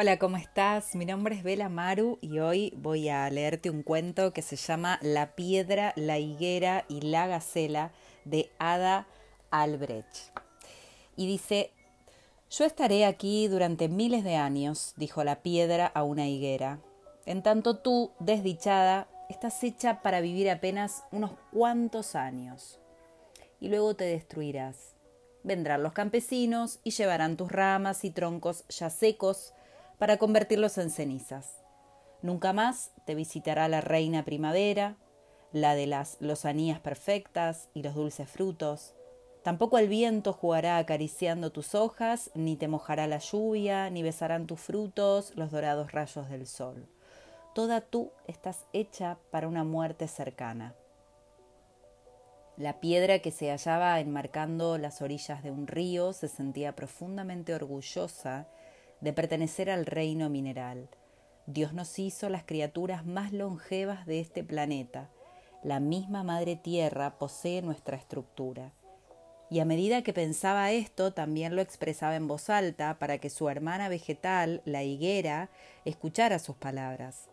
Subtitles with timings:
[0.00, 0.94] Hola, ¿cómo estás?
[0.94, 5.00] Mi nombre es Bela Maru y hoy voy a leerte un cuento que se llama
[5.02, 7.90] La piedra, la higuera y la gacela
[8.24, 9.08] de Ada
[9.50, 10.30] Albrecht.
[11.16, 11.72] Y dice,
[12.48, 16.78] yo estaré aquí durante miles de años, dijo la piedra a una higuera.
[17.26, 22.78] En tanto tú, desdichada, estás hecha para vivir apenas unos cuantos años.
[23.58, 24.94] Y luego te destruirás.
[25.42, 29.54] Vendrán los campesinos y llevarán tus ramas y troncos ya secos
[29.98, 31.62] para convertirlos en cenizas.
[32.22, 34.96] Nunca más te visitará la reina primavera,
[35.52, 38.94] la de las lozanías perfectas y los dulces frutos.
[39.42, 44.60] Tampoco el viento jugará acariciando tus hojas, ni te mojará la lluvia, ni besarán tus
[44.60, 46.88] frutos los dorados rayos del sol.
[47.54, 50.74] Toda tú estás hecha para una muerte cercana.
[52.56, 58.48] La piedra que se hallaba enmarcando las orillas de un río se sentía profundamente orgullosa
[59.00, 60.88] de pertenecer al reino mineral.
[61.46, 65.08] Dios nos hizo las criaturas más longevas de este planeta.
[65.62, 68.72] La misma Madre Tierra posee nuestra estructura.
[69.50, 73.48] Y a medida que pensaba esto, también lo expresaba en voz alta para que su
[73.48, 75.48] hermana vegetal, la higuera,
[75.86, 77.28] escuchara sus palabras.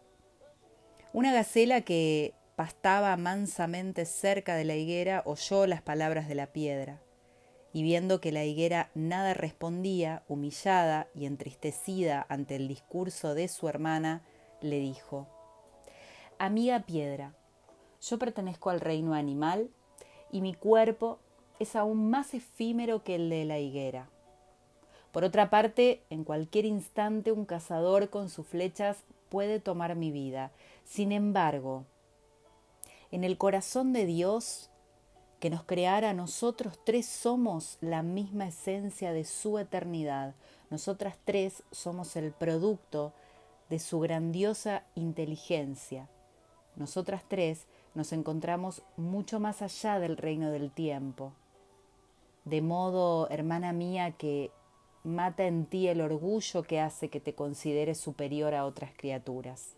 [1.12, 7.02] Una gacela que pastaba mansamente cerca de la higuera oyó las palabras de la piedra
[7.76, 13.68] y viendo que la higuera nada respondía, humillada y entristecida ante el discurso de su
[13.68, 14.22] hermana,
[14.62, 15.28] le dijo
[16.40, 17.36] Amiga piedra,
[18.02, 19.70] yo pertenezco al reino animal
[20.32, 21.20] y mi cuerpo
[21.60, 24.10] es aún más efímero que el de la higuera.
[25.12, 30.54] Por otra parte, en cualquier instante un cazador con sus flechas puede tomar mi vida.
[30.86, 31.84] Sin embargo,
[33.12, 34.70] en el corazón de Dios
[35.46, 40.34] que nos creara, nosotros tres somos la misma esencia de su eternidad.
[40.72, 43.14] Nosotras tres somos el producto
[43.70, 46.10] de su grandiosa inteligencia.
[46.76, 51.32] Nosotras tres nos encontramos mucho más allá del reino del tiempo.
[52.44, 54.50] De modo, hermana mía, que
[55.04, 59.76] mata en ti el orgullo que hace que te consideres superior a otras criaturas.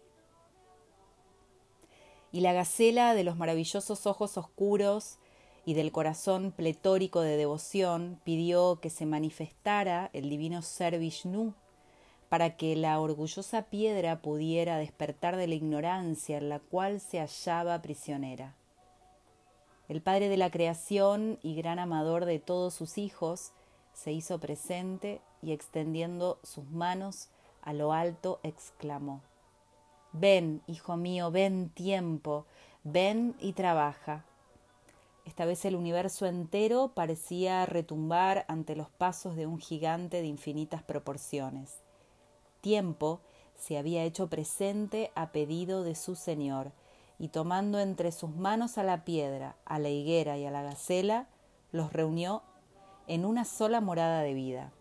[2.31, 5.19] Y la gacela de los maravillosos ojos oscuros
[5.67, 11.55] y del corazón pletórico de devoción, pidió que se manifestara el divino ser Vishnu
[12.29, 17.81] para que la orgullosa piedra pudiera despertar de la ignorancia en la cual se hallaba
[17.81, 18.55] prisionera.
[19.89, 23.51] El Padre de la creación y gran amador de todos sus hijos
[23.91, 27.27] se hizo presente y extendiendo sus manos
[27.61, 29.21] a lo alto exclamó
[30.13, 32.45] Ven, hijo mío, ven tiempo,
[32.85, 34.23] ven y trabaja.
[35.27, 40.83] Esta vez el universo entero parecía retumbar ante los pasos de un gigante de infinitas
[40.83, 41.81] proporciones.
[42.61, 43.19] Tiempo
[43.57, 46.71] se había hecho presente a pedido de su Señor,
[47.19, 51.27] y tomando entre sus manos a la piedra, a la higuera y a la gacela,
[51.73, 52.41] los reunió
[53.07, 54.71] en una sola morada de vida.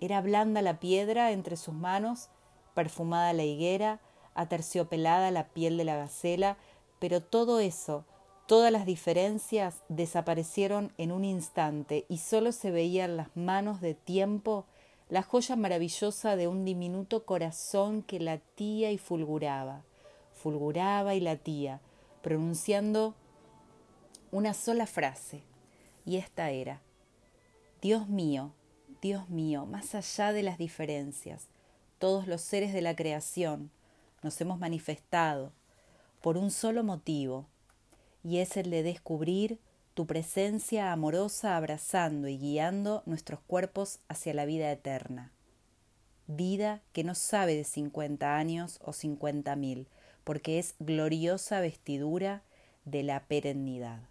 [0.00, 2.28] Era blanda la piedra entre sus manos,
[2.74, 4.00] perfumada la higuera,
[4.34, 6.56] aterciopelada la piel de la gacela,
[6.98, 8.04] pero todo eso
[8.50, 14.66] Todas las diferencias desaparecieron en un instante y solo se veían las manos de tiempo,
[15.08, 19.84] la joya maravillosa de un diminuto corazón que latía y fulguraba,
[20.32, 21.80] fulguraba y latía,
[22.22, 23.14] pronunciando
[24.32, 25.44] una sola frase,
[26.04, 26.82] y esta era,
[27.80, 28.52] Dios mío,
[29.00, 31.46] Dios mío, más allá de las diferencias,
[32.00, 33.70] todos los seres de la creación
[34.24, 35.52] nos hemos manifestado
[36.20, 37.46] por un solo motivo,
[38.22, 39.58] y es el de descubrir
[39.94, 45.32] tu presencia amorosa abrazando y guiando nuestros cuerpos hacia la vida eterna.
[46.26, 49.88] Vida que no sabe de cincuenta años o cincuenta mil,
[50.22, 52.42] porque es gloriosa vestidura
[52.84, 54.09] de la perennidad.